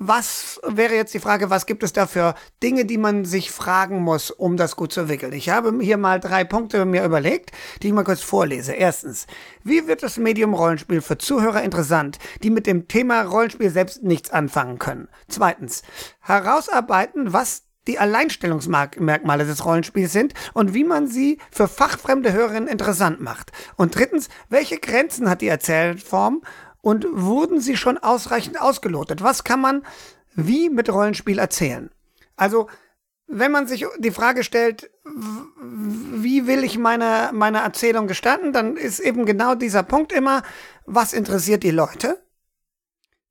was 0.00 0.60
wäre 0.64 0.94
jetzt 0.94 1.12
die 1.12 1.18
Frage, 1.18 1.50
was 1.50 1.66
gibt 1.66 1.82
es 1.82 1.92
da 1.92 2.06
für 2.06 2.34
Dinge, 2.62 2.84
die 2.84 2.98
man 2.98 3.24
sich 3.24 3.50
fragen 3.50 4.00
muss, 4.00 4.30
um 4.30 4.56
das 4.56 4.76
gut 4.76 4.92
zu 4.92 5.00
entwickeln? 5.00 5.32
Ich 5.32 5.48
habe 5.48 5.76
hier 5.80 5.96
mal 5.96 6.20
drei 6.20 6.44
Punkte 6.44 6.84
mir 6.84 7.04
überlegt, 7.04 7.50
die 7.82 7.88
ich 7.88 7.92
mal 7.92 8.04
kurz 8.04 8.22
vorlese. 8.22 8.72
Erstens, 8.72 9.26
wie 9.64 9.88
wird 9.88 10.04
das 10.04 10.16
Medium 10.16 10.54
Rollenspiel 10.54 11.00
für 11.00 11.18
Zuhörer 11.18 11.62
interessant, 11.62 12.18
die 12.44 12.50
mit 12.50 12.68
dem 12.68 12.86
Thema 12.86 13.22
Rollenspiel 13.22 13.70
selbst 13.70 14.04
nichts 14.04 14.30
anfangen 14.30 14.78
können? 14.78 15.08
Zweitens, 15.26 15.82
herausarbeiten, 16.20 17.32
was 17.32 17.64
die 17.88 17.98
Alleinstellungsmerkmale 17.98 19.44
des 19.44 19.64
Rollenspiels 19.64 20.12
sind 20.12 20.34
und 20.54 20.74
wie 20.74 20.84
man 20.84 21.08
sie 21.08 21.38
für 21.50 21.66
fachfremde 21.66 22.32
Hörerinnen 22.32 22.68
interessant 22.68 23.20
macht. 23.20 23.50
Und 23.76 23.96
drittens, 23.96 24.28
welche 24.48 24.78
Grenzen 24.78 25.28
hat 25.28 25.40
die 25.40 25.48
Erzählform 25.48 26.42
und 26.80 27.06
wurden 27.10 27.60
sie 27.60 27.76
schon 27.76 27.98
ausreichend 27.98 28.60
ausgelotet? 28.60 29.22
Was 29.22 29.42
kann 29.42 29.60
man 29.60 29.82
wie 30.34 30.68
mit 30.68 30.92
Rollenspiel 30.92 31.38
erzählen? 31.38 31.90
Also 32.36 32.68
wenn 33.26 33.52
man 33.52 33.66
sich 33.66 33.84
die 33.98 34.10
Frage 34.10 34.42
stellt, 34.42 34.90
wie 35.04 36.46
will 36.46 36.64
ich 36.64 36.78
meine, 36.78 37.30
meine 37.32 37.58
Erzählung 37.58 38.06
gestalten, 38.06 38.52
dann 38.52 38.76
ist 38.76 39.00
eben 39.00 39.26
genau 39.26 39.54
dieser 39.54 39.82
Punkt 39.82 40.12
immer, 40.12 40.42
was 40.86 41.12
interessiert 41.12 41.62
die 41.62 41.70
Leute? 41.70 42.22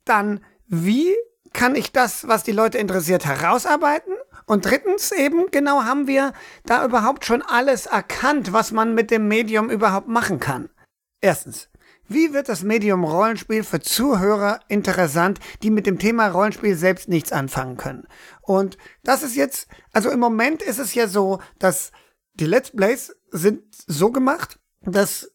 Dann, 0.05 0.43
wie 0.67 1.15
kann 1.53 1.75
ich 1.75 1.91
das, 1.91 2.27
was 2.27 2.43
die 2.43 2.51
Leute 2.51 2.77
interessiert, 2.77 3.25
herausarbeiten? 3.25 4.13
Und 4.48 4.66
drittens 4.66 5.12
eben, 5.12 5.51
genau 5.51 5.84
haben 5.84 6.08
wir 6.08 6.34
da 6.66 6.84
überhaupt 6.86 7.25
schon 7.25 7.42
alles 7.42 7.86
erkannt, 7.86 8.54
was 8.54 8.72
man 8.72 8.96
mit 8.96 9.12
dem 9.12 9.27
Medium 9.27 9.70
überhaupt 9.70 10.08
machen 10.08 10.39
kann. 10.39 10.70
Erstens, 11.20 11.70
wie 12.08 12.34
wird 12.34 12.48
das 12.48 12.63
Medium 12.63 13.04
Rollenspiel 13.04 13.63
für 13.63 13.82
Zuhörer 13.82 14.62
interessant, 14.70 15.39
die 15.62 15.70
mit 15.70 15.86
dem 15.86 16.00
Thema 16.00 16.30
Rollenspiel 16.30 16.77
selbst 16.77 17.10
nichts 17.10 17.34
anfangen 17.34 17.75
können? 17.75 18.08
Und 18.42 18.77
das 19.04 19.22
ist 19.22 19.36
jetzt, 19.36 19.68
also 19.92 20.10
im 20.10 20.20
Moment 20.20 20.62
ist 20.62 20.80
es 20.80 20.94
ja 20.94 21.08
so, 21.08 21.39
dass 21.60 21.92
die 22.36 22.46
Let's 22.46 22.72
Plays 22.72 23.13
sind 23.32 23.63
so 23.86 24.12
gemacht, 24.12 24.60
dass 24.82 25.30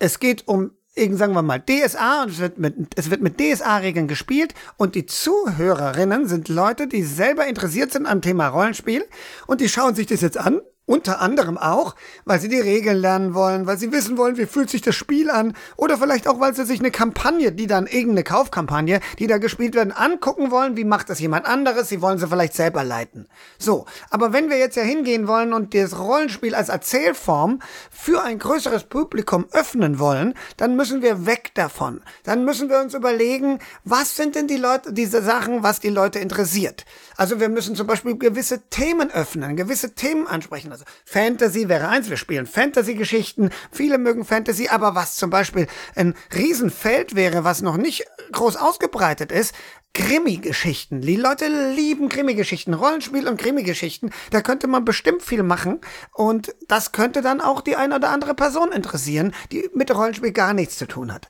es 0.00 0.18
geht 0.18 0.48
um 0.48 0.72
sagen 1.16 1.32
wir 1.32 1.42
mal, 1.42 1.60
DSA 1.60 2.24
und 2.24 2.30
es 2.30 2.38
wird 2.38 2.58
mit, 2.58 2.74
es 2.96 3.10
wird 3.10 3.20
mit 3.20 3.40
DSA-Regeln 3.40 4.08
gespielt 4.08 4.54
und 4.76 4.94
die 4.94 5.06
Zuhörerinnen 5.06 6.26
sind 6.26 6.48
Leute, 6.48 6.86
die 6.86 7.02
selber 7.02 7.46
interessiert 7.46 7.92
sind 7.92 8.06
am 8.06 8.22
Thema 8.22 8.48
Rollenspiel 8.48 9.04
und 9.46 9.60
die 9.60 9.68
schauen 9.68 9.94
sich 9.94 10.06
das 10.06 10.20
jetzt 10.20 10.38
an 10.38 10.60
unter 10.88 11.20
anderem 11.20 11.58
auch, 11.58 11.94
weil 12.24 12.40
sie 12.40 12.48
die 12.48 12.58
Regeln 12.58 12.96
lernen 12.96 13.34
wollen, 13.34 13.66
weil 13.66 13.78
sie 13.78 13.92
wissen 13.92 14.16
wollen, 14.16 14.38
wie 14.38 14.46
fühlt 14.46 14.70
sich 14.70 14.80
das 14.80 14.94
Spiel 14.94 15.30
an 15.30 15.54
oder 15.76 15.98
vielleicht 15.98 16.26
auch, 16.26 16.40
weil 16.40 16.54
sie 16.54 16.64
sich 16.64 16.80
eine 16.80 16.90
Kampagne, 16.90 17.52
die 17.52 17.66
dann 17.66 17.86
irgendeine 17.86 18.24
Kaufkampagne, 18.24 19.00
die 19.18 19.26
da 19.26 19.36
gespielt 19.36 19.74
werden, 19.74 19.92
angucken 19.92 20.50
wollen, 20.50 20.76
wie 20.76 20.84
macht 20.84 21.10
das 21.10 21.20
jemand 21.20 21.46
anderes, 21.46 21.90
sie 21.90 22.00
wollen 22.00 22.18
sie 22.18 22.26
vielleicht 22.26 22.54
selber 22.54 22.84
leiten. 22.84 23.28
So, 23.58 23.84
aber 24.08 24.32
wenn 24.32 24.48
wir 24.48 24.58
jetzt 24.58 24.76
ja 24.76 24.82
hingehen 24.82 25.28
wollen 25.28 25.52
und 25.52 25.74
das 25.74 25.98
Rollenspiel 25.98 26.54
als 26.54 26.70
Erzählform 26.70 27.60
für 27.90 28.22
ein 28.22 28.38
größeres 28.38 28.84
Publikum 28.84 29.46
öffnen 29.52 29.98
wollen, 29.98 30.34
dann 30.56 30.74
müssen 30.74 31.02
wir 31.02 31.26
weg 31.26 31.50
davon. 31.54 32.00
Dann 32.24 32.46
müssen 32.46 32.70
wir 32.70 32.80
uns 32.80 32.94
überlegen, 32.94 33.58
was 33.84 34.16
sind 34.16 34.34
denn 34.34 34.48
die 34.48 34.56
Leute, 34.56 34.94
diese 34.94 35.22
Sachen, 35.22 35.62
was 35.62 35.80
die 35.80 35.90
Leute 35.90 36.18
interessiert. 36.18 36.86
Also 37.16 37.40
wir 37.40 37.50
müssen 37.50 37.76
zum 37.76 37.86
Beispiel 37.86 38.16
gewisse 38.16 38.62
Themen 38.70 39.10
öffnen, 39.10 39.54
gewisse 39.54 39.94
Themen 39.94 40.26
ansprechen. 40.26 40.77
Also 40.78 40.84
Fantasy 41.04 41.68
wäre 41.68 41.88
eins, 41.88 42.08
wir 42.08 42.16
spielen 42.16 42.46
Fantasy-Geschichten, 42.46 43.50
viele 43.72 43.98
mögen 43.98 44.24
Fantasy, 44.24 44.68
aber 44.68 44.94
was 44.94 45.16
zum 45.16 45.30
Beispiel 45.30 45.66
ein 45.96 46.14
Riesenfeld 46.32 47.16
wäre, 47.16 47.42
was 47.42 47.62
noch 47.62 47.76
nicht 47.76 48.04
groß 48.30 48.56
ausgebreitet 48.56 49.32
ist, 49.32 49.54
Krimi-Geschichten. 49.94 51.00
Die 51.00 51.16
Leute 51.16 51.48
lieben 51.74 52.08
Krimi-Geschichten, 52.08 52.74
Rollenspiel 52.74 53.26
und 53.26 53.40
Krimi-Geschichten. 53.40 54.10
Da 54.30 54.40
könnte 54.40 54.68
man 54.68 54.84
bestimmt 54.84 55.22
viel 55.22 55.42
machen 55.42 55.80
und 56.14 56.54
das 56.68 56.92
könnte 56.92 57.22
dann 57.22 57.40
auch 57.40 57.60
die 57.60 57.74
eine 57.74 57.96
oder 57.96 58.10
andere 58.10 58.34
Person 58.34 58.70
interessieren, 58.70 59.34
die 59.50 59.68
mit 59.74 59.92
Rollenspiel 59.92 60.32
gar 60.32 60.54
nichts 60.54 60.78
zu 60.78 60.86
tun 60.86 61.12
hat. 61.12 61.28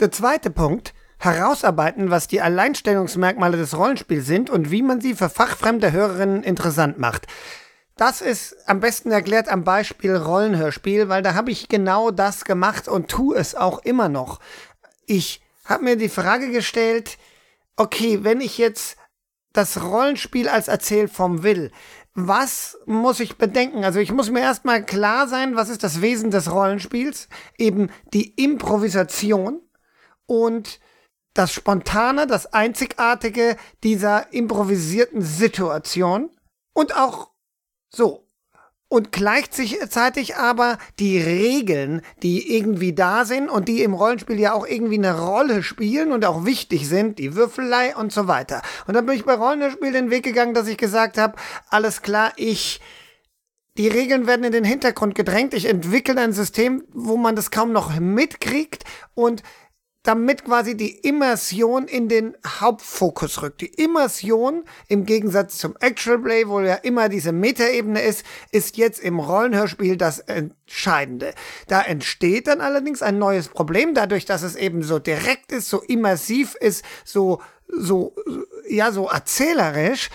Der 0.00 0.10
zweite 0.10 0.50
Punkt, 0.50 0.94
herausarbeiten, 1.18 2.10
was 2.10 2.28
die 2.28 2.40
Alleinstellungsmerkmale 2.40 3.56
des 3.58 3.76
Rollenspiels 3.76 4.26
sind 4.26 4.48
und 4.48 4.70
wie 4.70 4.82
man 4.82 5.00
sie 5.00 5.14
für 5.14 5.28
fachfremde 5.28 5.92
Hörerinnen 5.92 6.42
interessant 6.42 6.98
macht. 6.98 7.26
Das 7.96 8.20
ist 8.20 8.56
am 8.68 8.80
besten 8.80 9.10
erklärt 9.10 9.48
am 9.48 9.64
Beispiel 9.64 10.14
Rollenhörspiel, 10.14 11.08
weil 11.08 11.22
da 11.22 11.34
habe 11.34 11.50
ich 11.50 11.68
genau 11.68 12.10
das 12.10 12.44
gemacht 12.44 12.88
und 12.88 13.08
tue 13.08 13.36
es 13.36 13.54
auch 13.54 13.78
immer 13.80 14.10
noch. 14.10 14.38
Ich 15.06 15.40
habe 15.64 15.84
mir 15.84 15.96
die 15.96 16.10
Frage 16.10 16.50
gestellt, 16.50 17.16
okay, 17.76 18.22
wenn 18.22 18.42
ich 18.42 18.58
jetzt 18.58 18.98
das 19.54 19.82
Rollenspiel 19.82 20.48
als 20.48 20.68
Erzählform 20.68 21.42
will, 21.42 21.72
was 22.12 22.78
muss 22.84 23.20
ich 23.20 23.36
bedenken? 23.36 23.84
Also 23.84 23.98
ich 23.98 24.12
muss 24.12 24.30
mir 24.30 24.40
erstmal 24.40 24.84
klar 24.84 25.26
sein, 25.26 25.56
was 25.56 25.70
ist 25.70 25.82
das 25.82 26.02
Wesen 26.02 26.30
des 26.30 26.52
Rollenspiels? 26.52 27.28
Eben 27.56 27.90
die 28.12 28.34
Improvisation 28.42 29.62
und 30.26 30.80
das 31.32 31.52
Spontane, 31.52 32.26
das 32.26 32.52
Einzigartige 32.52 33.56
dieser 33.82 34.32
improvisierten 34.32 35.22
Situation 35.22 36.30
und 36.74 36.96
auch 36.96 37.35
so. 37.88 38.26
Und 38.88 39.10
gleichzeitig 39.10 40.36
aber 40.36 40.78
die 41.00 41.18
Regeln, 41.18 42.02
die 42.22 42.56
irgendwie 42.56 42.92
da 42.92 43.24
sind 43.24 43.48
und 43.48 43.66
die 43.66 43.82
im 43.82 43.94
Rollenspiel 43.94 44.38
ja 44.38 44.52
auch 44.52 44.64
irgendwie 44.64 44.98
eine 44.98 45.18
Rolle 45.18 45.64
spielen 45.64 46.12
und 46.12 46.24
auch 46.24 46.44
wichtig 46.44 46.88
sind, 46.88 47.18
die 47.18 47.34
Würfelei 47.34 47.96
und 47.96 48.12
so 48.12 48.28
weiter. 48.28 48.62
Und 48.86 48.94
dann 48.94 49.04
bin 49.04 49.16
ich 49.16 49.24
bei 49.24 49.34
Rollenspiel 49.34 49.90
den 49.90 50.10
Weg 50.10 50.24
gegangen, 50.24 50.54
dass 50.54 50.68
ich 50.68 50.76
gesagt 50.76 51.18
habe, 51.18 51.34
alles 51.68 52.02
klar, 52.02 52.32
ich 52.36 52.80
die 53.76 53.88
Regeln 53.88 54.26
werden 54.26 54.44
in 54.44 54.52
den 54.52 54.64
Hintergrund 54.64 55.14
gedrängt. 55.14 55.52
Ich 55.52 55.66
entwickle 55.66 56.18
ein 56.20 56.32
System, 56.32 56.84
wo 56.92 57.16
man 57.16 57.36
das 57.36 57.50
kaum 57.50 57.72
noch 57.72 57.98
mitkriegt 57.98 58.84
und 59.14 59.42
damit 60.06 60.44
quasi 60.44 60.76
die 60.76 60.98
Immersion 60.98 61.88
in 61.88 62.08
den 62.08 62.36
Hauptfokus 62.46 63.42
rückt. 63.42 63.60
Die 63.60 63.74
Immersion 63.74 64.64
im 64.86 65.04
Gegensatz 65.04 65.58
zum 65.58 65.76
Actual 65.80 66.18
Play, 66.18 66.46
wo 66.46 66.60
ja 66.60 66.74
immer 66.76 67.08
diese 67.08 67.32
Metaebene 67.32 68.00
ist, 68.00 68.24
ist 68.52 68.76
jetzt 68.76 69.00
im 69.00 69.18
Rollenhörspiel 69.18 69.96
das 69.96 70.20
Entscheidende. 70.20 71.34
Da 71.66 71.82
entsteht 71.82 72.46
dann 72.46 72.60
allerdings 72.60 73.02
ein 73.02 73.18
neues 73.18 73.48
Problem, 73.48 73.94
dadurch, 73.94 74.24
dass 74.24 74.42
es 74.42 74.54
eben 74.54 74.82
so 74.84 75.00
direkt 75.00 75.50
ist, 75.50 75.68
so 75.68 75.82
immersiv 75.82 76.54
ist, 76.54 76.84
so, 77.04 77.42
so, 77.66 78.14
ja, 78.68 78.92
so 78.92 79.08
erzählerisch, 79.08 80.10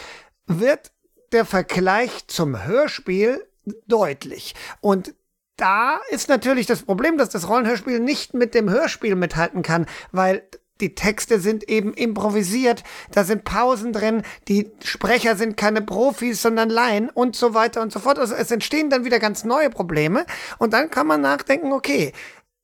wird 0.48 0.92
der 1.34 1.46
Vergleich 1.46 2.28
zum 2.28 2.64
Hörspiel 2.66 3.46
deutlich. 3.88 4.56
Und 4.80 5.14
da 5.58 6.00
ist 6.10 6.30
natürlich 6.30 6.66
das 6.66 6.84
Problem, 6.84 7.18
dass 7.18 7.30
das 7.30 7.48
Rollenhörspiel 7.48 8.00
nicht 8.00 8.34
mit 8.34 8.56
dem 8.56 8.70
Hörspiel 8.70 9.16
mithalten 9.16 9.62
kann, 9.62 9.86
weil 10.12 10.48
die 10.82 10.96
Texte 10.96 11.40
sind 11.40 11.70
eben 11.70 11.94
improvisiert, 11.94 12.84
da 13.12 13.24
sind 13.24 13.44
Pausen 13.44 13.94
drin, 13.94 14.24
die 14.48 14.72
Sprecher 14.84 15.36
sind 15.36 15.56
keine 15.56 15.82
Profis, 15.82 16.42
sondern 16.42 16.70
Laien 16.70 17.10
und 17.10 17.36
so 17.36 17.54
weiter 17.54 17.82
und 17.82 17.94
so 17.94 18.00
fort. 18.00 18.18
Also 18.18 18.34
es 18.34 18.52
entstehen 18.52 18.90
dann 18.90 19.06
wieder 19.06 19.20
ganz 19.20 19.44
neue 19.44 19.70
Probleme 19.70 20.26
und 20.58 20.74
dann 20.74 20.90
kann 20.90 21.08
man 21.08 21.22
nachdenken, 21.22 21.72
okay, 21.72 22.14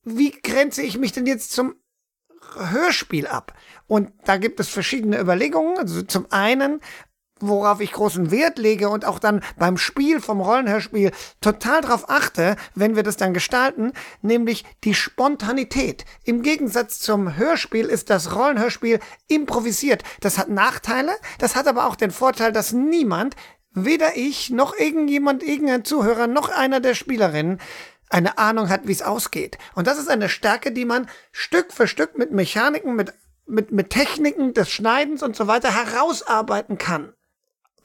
wie 0.04 0.32
grenze 0.32 0.82
ich 0.82 0.98
mich 0.98 1.12
denn 1.12 1.26
jetzt 1.26 1.52
zum 1.52 1.76
Hörspiel 2.56 3.28
ab? 3.28 3.54
Und 3.88 4.12
da 4.26 4.38
gibt 4.38 4.60
es 4.60 4.70
verschiedene 4.70 5.20
Überlegungen. 5.20 5.78
Also 5.78 6.02
zum 6.02 6.28
einen 6.32 6.82
worauf 7.40 7.80
ich 7.82 7.92
großen 7.92 8.32
Wert 8.32 8.58
lege 8.58 8.90
und 8.90 9.06
auch 9.06 9.20
dann 9.20 9.42
beim 9.58 9.78
Spiel 9.78 10.22
vom 10.22 10.42
Rollenhörspiel 10.42 11.12
total 11.42 11.82
drauf 11.82 12.10
achte, 12.10 12.56
wenn 12.76 12.96
wir 12.96 13.04
das 13.04 13.18
dann 13.18 13.34
gestalten, 13.34 13.94
nämlich 14.22 14.66
die 14.84 14.94
Spontanität. 14.94 16.06
Im 16.24 16.42
Gegensatz 16.42 17.00
zum 17.00 17.36
Hörspiel 17.38 17.86
ist 17.88 18.10
das 18.10 18.36
Rollenhörspiel 18.36 19.00
improvisiert. 19.28 20.04
Das 20.22 20.38
hat 20.38 20.50
Nachteile, 20.50 21.12
das 21.40 21.56
hat 21.56 21.68
aber 21.68 21.88
auch 21.88 21.96
den 21.96 22.12
Vorteil, 22.12 22.52
dass 22.52 22.74
niemand, 22.74 23.36
weder 23.72 24.18
ich 24.18 24.50
noch 24.50 24.78
irgendjemand, 24.78 25.44
irgendein 25.44 25.86
Zuhörer 25.86 26.28
noch 26.28 26.50
einer 26.50 26.80
der 26.80 26.96
Spielerinnen 26.96 27.60
eine 28.10 28.38
Ahnung 28.38 28.70
hat, 28.70 28.88
wie 28.88 28.94
es 28.94 29.02
ausgeht. 29.02 29.58
Und 29.76 29.86
das 29.86 30.00
ist 30.00 30.10
eine 30.10 30.30
Stärke, 30.30 30.72
die 30.72 30.86
man 30.86 31.08
Stück 31.32 31.74
für 31.74 31.88
Stück 31.88 32.18
mit 32.18 32.32
Mechaniken, 32.32 32.96
mit 32.96 33.14
mit, 33.48 33.72
mit 33.72 33.90
Techniken 33.90 34.54
des 34.54 34.70
Schneidens 34.70 35.24
und 35.24 35.36
so 35.36 35.48
weiter 35.48 35.74
herausarbeiten 35.74 36.78
kann. 36.78 37.14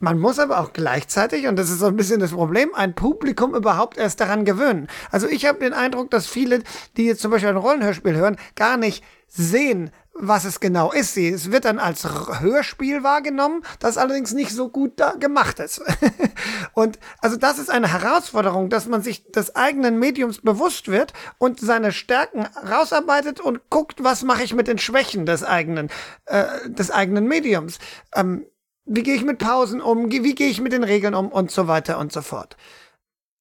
Man 0.03 0.19
muss 0.19 0.37
aber 0.37 0.59
auch 0.59 0.73
gleichzeitig, 0.73 1.47
und 1.47 1.55
das 1.55 1.69
ist 1.69 1.79
so 1.79 1.85
ein 1.85 1.95
bisschen 1.95 2.19
das 2.19 2.31
Problem, 2.31 2.75
ein 2.75 2.93
Publikum 2.93 3.55
überhaupt 3.55 3.97
erst 3.97 4.19
daran 4.19 4.43
gewöhnen. 4.43 4.89
Also 5.11 5.29
ich 5.29 5.45
habe 5.45 5.59
den 5.59 5.71
Eindruck, 5.71 6.11
dass 6.11 6.27
viele, 6.27 6.61
die 6.97 7.05
jetzt 7.05 7.21
zum 7.21 7.31
Beispiel 7.31 7.47
ein 7.47 7.55
Rollenhörspiel 7.55 8.13
hören, 8.13 8.35
gar 8.57 8.75
nicht 8.75 9.01
sehen, 9.29 9.91
was 10.13 10.43
es 10.43 10.59
genau 10.59 10.91
ist. 10.91 11.15
Es 11.15 11.53
wird 11.53 11.63
dann 11.63 11.79
als 11.79 12.05
Hörspiel 12.41 13.01
wahrgenommen, 13.03 13.63
das 13.79 13.97
allerdings 13.97 14.33
nicht 14.33 14.51
so 14.51 14.67
gut 14.67 14.99
da 14.99 15.11
gemacht 15.11 15.59
ist. 15.59 15.81
und 16.73 16.99
also 17.21 17.37
das 17.37 17.57
ist 17.57 17.69
eine 17.69 17.87
Herausforderung, 17.93 18.69
dass 18.69 18.87
man 18.87 19.01
sich 19.01 19.31
des 19.31 19.55
eigenen 19.55 19.99
Mediums 19.99 20.41
bewusst 20.41 20.89
wird 20.89 21.13
und 21.37 21.61
seine 21.61 21.93
Stärken 21.93 22.45
rausarbeitet 22.69 23.39
und 23.39 23.69
guckt, 23.69 24.03
was 24.03 24.23
mache 24.23 24.43
ich 24.43 24.53
mit 24.53 24.67
den 24.67 24.79
Schwächen 24.79 25.25
des 25.25 25.45
eigenen, 25.45 25.89
äh, 26.25 26.69
des 26.69 26.91
eigenen 26.91 27.25
Mediums. 27.25 27.79
Ähm, 28.13 28.45
wie 28.85 29.03
gehe 29.03 29.15
ich 29.15 29.23
mit 29.23 29.39
Pausen 29.39 29.81
um? 29.81 30.11
Wie 30.11 30.35
gehe 30.35 30.49
ich 30.49 30.61
mit 30.61 30.73
den 30.73 30.83
Regeln 30.83 31.15
um? 31.15 31.29
Und 31.29 31.51
so 31.51 31.67
weiter 31.67 31.97
und 31.97 32.11
so 32.11 32.21
fort. 32.21 32.57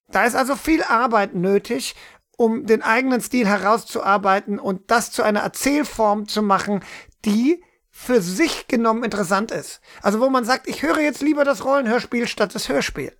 Da 0.08 0.24
ist 0.24 0.36
also 0.36 0.56
viel 0.56 0.82
Arbeit 0.82 1.34
nötig, 1.34 1.94
um 2.36 2.66
den 2.66 2.82
eigenen 2.82 3.20
Stil 3.20 3.46
herauszuarbeiten 3.46 4.58
und 4.58 4.90
das 4.90 5.10
zu 5.10 5.22
einer 5.22 5.40
Erzählform 5.40 6.28
zu 6.28 6.42
machen, 6.42 6.80
die 7.24 7.62
für 7.90 8.22
sich 8.22 8.68
genommen 8.68 9.04
interessant 9.04 9.50
ist. 9.50 9.80
Also 10.00 10.20
wo 10.20 10.30
man 10.30 10.44
sagt, 10.44 10.66
ich 10.66 10.82
höre 10.82 11.00
jetzt 11.00 11.22
lieber 11.22 11.44
das 11.44 11.64
Rollenhörspiel 11.64 12.26
statt 12.26 12.54
das 12.54 12.68
Hörspiel. 12.68 13.12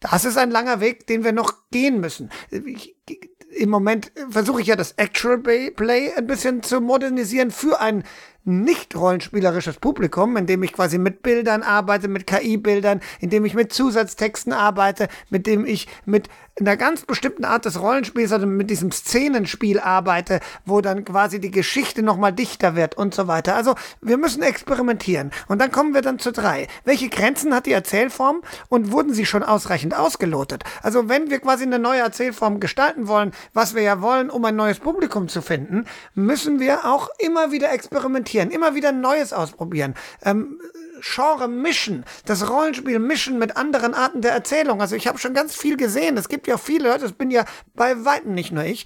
Das 0.00 0.24
ist 0.24 0.38
ein 0.38 0.50
langer 0.50 0.80
Weg, 0.80 1.06
den 1.06 1.24
wir 1.24 1.32
noch 1.32 1.68
gehen 1.70 2.00
müssen. 2.00 2.30
im 2.50 3.70
Moment 3.70 4.12
versuche 4.30 4.60
ich 4.60 4.68
ja 4.68 4.76
das 4.76 4.92
Actual 4.92 5.38
Play 5.38 6.12
ein 6.14 6.26
bisschen 6.26 6.62
zu 6.62 6.80
modernisieren 6.80 7.50
für 7.50 7.80
ein 7.80 8.04
nicht 8.48 8.96
rollenspielerisches 8.96 9.76
Publikum, 9.76 10.36
indem 10.36 10.62
ich 10.62 10.72
quasi 10.72 10.98
mit 10.98 11.22
Bildern 11.22 11.62
arbeite, 11.62 12.08
mit 12.08 12.26
KI-Bildern, 12.26 13.00
indem 13.20 13.44
ich 13.44 13.54
mit 13.54 13.72
Zusatztexten 13.72 14.52
arbeite, 14.52 15.08
mit 15.30 15.46
dem 15.46 15.66
ich 15.66 15.86
mit 16.06 16.28
einer 16.60 16.76
ganz 16.76 17.02
bestimmten 17.02 17.44
Art 17.44 17.64
des 17.64 17.80
Rollenspiels, 17.80 18.32
also 18.32 18.46
mit 18.46 18.70
diesem 18.70 18.90
Szenenspiel 18.90 19.78
arbeite, 19.78 20.40
wo 20.64 20.80
dann 20.80 21.04
quasi 21.04 21.40
die 21.40 21.50
Geschichte 21.50 22.02
nochmal 22.02 22.32
dichter 22.32 22.74
wird 22.74 22.96
und 22.96 23.14
so 23.14 23.28
weiter. 23.28 23.54
Also 23.54 23.74
wir 24.00 24.16
müssen 24.16 24.42
experimentieren. 24.42 25.30
Und 25.46 25.60
dann 25.60 25.70
kommen 25.70 25.94
wir 25.94 26.02
dann 26.02 26.18
zu 26.18 26.32
drei. 26.32 26.66
Welche 26.84 27.08
Grenzen 27.08 27.54
hat 27.54 27.66
die 27.66 27.72
Erzählform 27.72 28.42
und 28.68 28.92
wurden 28.92 29.14
sie 29.14 29.26
schon 29.26 29.42
ausreichend 29.42 29.94
ausgelotet? 29.94 30.64
Also 30.82 31.08
wenn 31.08 31.30
wir 31.30 31.38
quasi 31.40 31.64
eine 31.64 31.78
neue 31.78 32.00
Erzählform 32.00 32.60
gestalten 32.60 33.08
wollen, 33.08 33.32
was 33.52 33.74
wir 33.74 33.82
ja 33.82 34.00
wollen, 34.00 34.30
um 34.30 34.44
ein 34.44 34.56
neues 34.56 34.80
Publikum 34.80 35.28
zu 35.28 35.42
finden, 35.42 35.84
müssen 36.14 36.60
wir 36.60 36.84
auch 36.84 37.08
immer 37.18 37.52
wieder 37.52 37.72
experimentieren, 37.72 38.37
immer 38.42 38.74
wieder 38.74 38.92
Neues 38.92 39.32
ausprobieren. 39.32 39.94
Ähm, 40.22 40.60
Genre 41.00 41.48
mischen, 41.48 42.04
das 42.24 42.50
Rollenspiel 42.50 42.98
mischen 42.98 43.38
mit 43.38 43.56
anderen 43.56 43.94
Arten 43.94 44.20
der 44.20 44.32
Erzählung. 44.32 44.80
Also 44.80 44.96
ich 44.96 45.06
habe 45.06 45.18
schon 45.18 45.34
ganz 45.34 45.54
viel 45.54 45.76
gesehen. 45.76 46.16
Es 46.16 46.28
gibt 46.28 46.46
ja 46.46 46.58
viele, 46.58 46.98
das 46.98 47.12
bin 47.12 47.30
ja 47.30 47.44
bei 47.74 48.04
weitem 48.04 48.34
nicht 48.34 48.52
nur 48.52 48.64
ich, 48.64 48.84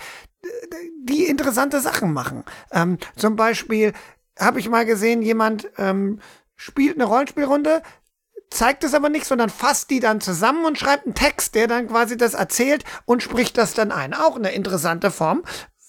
die 1.05 1.25
interessante 1.25 1.81
Sachen 1.81 2.13
machen. 2.13 2.45
Ähm, 2.73 2.99
zum 3.17 3.37
Beispiel 3.37 3.93
habe 4.39 4.61
ich 4.61 4.69
mal 4.69 4.85
gesehen, 4.85 5.23
jemand 5.23 5.71
ähm, 5.79 6.21
spielt 6.57 6.97
eine 6.97 7.05
Rollenspielrunde, 7.05 7.83
zeigt 8.51 8.85
es 8.85 8.95
aber 8.95 9.09
nicht, 9.09 9.25
sondern 9.25 9.51
fasst 9.51 9.91
die 9.91 10.01
dann 10.01 10.21
zusammen 10.21 10.65
und 10.65 10.79
schreibt 10.79 11.07
einen 11.07 11.15
Text, 11.15 11.55
der 11.55 11.69
dann 11.69 11.89
quasi 11.89 12.17
das 12.17 12.35
erzählt 12.35 12.85
und 13.05 13.23
spricht 13.23 13.57
das 13.57 13.75
dann 13.75 13.93
ein. 13.93 14.15
Auch 14.15 14.37
eine 14.37 14.53
interessante 14.53 15.11
Form. 15.11 15.43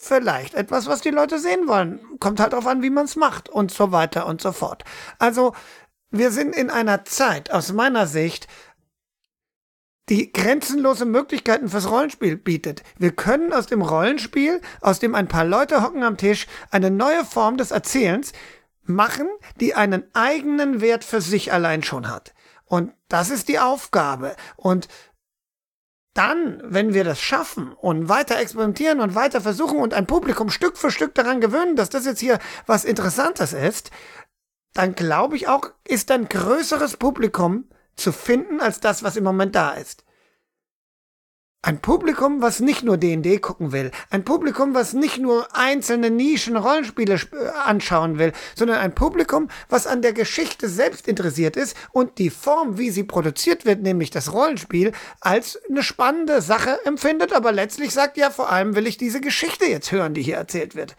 Vielleicht 0.05 0.53
etwas, 0.53 0.87
was 0.87 0.99
die 0.99 1.11
Leute 1.11 1.39
sehen 1.39 1.65
wollen. 1.65 2.01
Kommt 2.19 2.41
halt 2.41 2.51
darauf 2.51 2.67
an, 2.67 2.81
wie 2.81 2.89
man 2.89 3.05
es 3.05 3.15
macht 3.15 3.47
und 3.47 3.71
so 3.71 3.93
weiter 3.93 4.25
und 4.25 4.41
so 4.41 4.51
fort. 4.51 4.83
Also 5.17 5.53
wir 6.11 6.29
sind 6.31 6.53
in 6.53 6.69
einer 6.69 7.05
Zeit, 7.05 7.51
aus 7.51 7.71
meiner 7.71 8.05
Sicht, 8.05 8.49
die 10.09 10.33
grenzenlose 10.33 11.05
Möglichkeiten 11.05 11.69
fürs 11.69 11.89
Rollenspiel 11.89 12.35
bietet. 12.35 12.83
Wir 12.97 13.11
können 13.11 13.53
aus 13.53 13.67
dem 13.67 13.81
Rollenspiel, 13.81 14.59
aus 14.81 14.99
dem 14.99 15.15
ein 15.15 15.29
paar 15.29 15.45
Leute 15.45 15.81
hocken 15.81 16.03
am 16.03 16.17
Tisch, 16.17 16.47
eine 16.69 16.91
neue 16.91 17.23
Form 17.23 17.55
des 17.55 17.71
Erzählens 17.71 18.33
machen, 18.83 19.29
die 19.61 19.73
einen 19.73 20.03
eigenen 20.13 20.81
Wert 20.81 21.05
für 21.05 21.21
sich 21.21 21.53
allein 21.53 21.81
schon 21.81 22.09
hat. 22.09 22.33
Und 22.65 22.91
das 23.07 23.29
ist 23.29 23.47
die 23.47 23.59
Aufgabe. 23.59 24.35
Und 24.57 24.89
dann, 26.13 26.61
wenn 26.63 26.93
wir 26.93 27.03
das 27.03 27.19
schaffen 27.19 27.73
und 27.73 28.07
weiter 28.07 28.39
experimentieren 28.39 28.99
und 28.99 29.15
weiter 29.15 29.41
versuchen 29.41 29.79
und 29.79 29.93
ein 29.93 30.05
Publikum 30.05 30.49
Stück 30.49 30.77
für 30.77 30.91
Stück 30.91 31.15
daran 31.15 31.41
gewöhnen, 31.41 31.75
dass 31.75 31.89
das 31.89 32.05
jetzt 32.05 32.19
hier 32.19 32.39
was 32.67 32.85
Interessantes 32.85 33.53
ist, 33.53 33.89
dann 34.73 34.95
glaube 34.95 35.35
ich 35.35 35.47
auch, 35.47 35.71
ist 35.83 36.11
ein 36.11 36.29
größeres 36.29 36.97
Publikum 36.97 37.65
zu 37.95 38.11
finden 38.11 38.59
als 38.61 38.79
das, 38.79 39.03
was 39.03 39.15
im 39.15 39.23
Moment 39.23 39.55
da 39.55 39.71
ist. 39.71 40.03
Ein 41.65 41.79
Publikum, 41.79 42.41
was 42.41 42.59
nicht 42.59 42.83
nur 42.83 42.97
D&D 42.97 43.37
gucken 43.37 43.71
will, 43.71 43.91
ein 44.09 44.25
Publikum, 44.25 44.75
was 44.75 44.91
nicht 44.91 45.17
nur 45.17 45.47
einzelne 45.55 46.09
Nischen 46.09 46.57
Rollenspiele 46.57 47.13
äh, 47.13 47.47
anschauen 47.63 48.19
will, 48.19 48.33
sondern 48.53 48.79
ein 48.79 48.93
Publikum, 48.93 49.47
was 49.69 49.87
an 49.87 50.01
der 50.01 50.11
Geschichte 50.11 50.67
selbst 50.67 51.07
interessiert 51.07 51.55
ist 51.55 51.77
und 51.93 52.17
die 52.17 52.31
Form, 52.31 52.77
wie 52.77 52.89
sie 52.89 53.05
produziert 53.05 53.63
wird, 53.63 53.81
nämlich 53.81 54.09
das 54.09 54.33
Rollenspiel, 54.33 54.91
als 55.21 55.57
eine 55.69 55.83
spannende 55.83 56.41
Sache 56.41 56.77
empfindet, 56.83 57.31
aber 57.31 57.53
letztlich 57.53 57.93
sagt, 57.93 58.17
ja, 58.17 58.29
vor 58.29 58.51
allem 58.51 58.75
will 58.75 58.85
ich 58.85 58.97
diese 58.97 59.21
Geschichte 59.21 59.63
jetzt 59.63 59.93
hören, 59.93 60.13
die 60.13 60.21
hier 60.21 60.35
erzählt 60.35 60.75
wird. 60.75 60.97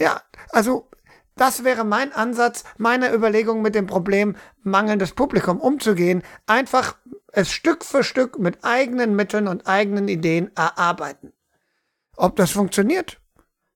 Ja, 0.00 0.22
also 0.50 0.90
das 1.36 1.62
wäre 1.62 1.84
mein 1.84 2.12
Ansatz, 2.12 2.64
meine 2.78 3.14
Überlegung 3.14 3.62
mit 3.62 3.76
dem 3.76 3.86
Problem 3.86 4.34
mangelndes 4.64 5.12
Publikum 5.12 5.60
umzugehen. 5.60 6.24
Einfach 6.48 6.96
es 7.32 7.50
Stück 7.50 7.84
für 7.84 8.04
Stück 8.04 8.38
mit 8.38 8.64
eigenen 8.64 9.14
Mitteln 9.14 9.48
und 9.48 9.66
eigenen 9.66 10.08
Ideen 10.08 10.50
erarbeiten. 10.56 11.32
Ob 12.16 12.36
das 12.36 12.50
funktioniert, 12.50 13.20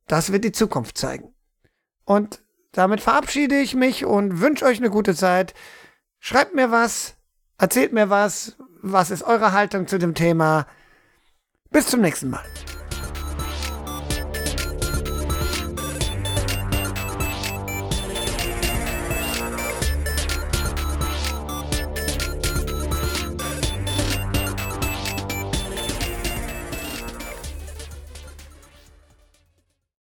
das 0.07 0.33
wird 0.33 0.45
die 0.45 0.53
Zukunft 0.53 0.99
zeigen. 0.99 1.35
Und 2.05 2.43
damit 2.73 3.01
verabschiede 3.01 3.61
ich 3.61 3.75
mich 3.75 4.05
und 4.05 4.41
wünsche 4.41 4.65
euch 4.65 4.79
eine 4.79 4.91
gute 4.91 5.15
Zeit. 5.15 5.55
Schreibt 6.19 6.55
mir 6.55 6.71
was, 6.71 7.15
erzählt 7.59 7.93
mir 7.93 8.11
was, 8.11 8.57
was 8.81 9.11
ist 9.11 9.23
eure 9.23 9.53
Haltung 9.53 9.87
zu 9.87 9.99
dem 9.99 10.15
Thema. 10.15 10.67
Bis 11.71 11.87
zum 11.87 12.01
nächsten 12.01 12.31
Mal. 12.31 12.45